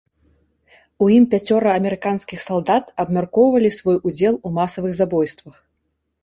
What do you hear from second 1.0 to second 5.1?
У ім пяцёра амерыканскіх салдат абмяркоўвалі свой удзел у масавых